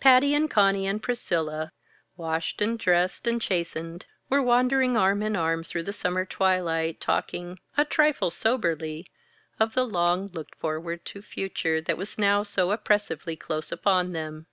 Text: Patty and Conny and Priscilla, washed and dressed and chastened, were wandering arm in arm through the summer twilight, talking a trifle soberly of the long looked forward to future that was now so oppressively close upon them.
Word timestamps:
Patty 0.00 0.34
and 0.34 0.50
Conny 0.50 0.86
and 0.86 1.02
Priscilla, 1.02 1.72
washed 2.14 2.60
and 2.60 2.78
dressed 2.78 3.26
and 3.26 3.40
chastened, 3.40 4.04
were 4.28 4.42
wandering 4.42 4.98
arm 4.98 5.22
in 5.22 5.34
arm 5.34 5.64
through 5.64 5.84
the 5.84 5.94
summer 5.94 6.26
twilight, 6.26 7.00
talking 7.00 7.58
a 7.74 7.86
trifle 7.86 8.28
soberly 8.28 9.06
of 9.58 9.72
the 9.72 9.86
long 9.86 10.28
looked 10.28 10.56
forward 10.56 11.06
to 11.06 11.22
future 11.22 11.80
that 11.80 11.96
was 11.96 12.18
now 12.18 12.42
so 12.42 12.70
oppressively 12.70 13.34
close 13.34 13.72
upon 13.72 14.12
them. 14.12 14.46